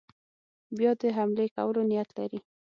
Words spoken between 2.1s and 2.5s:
لري.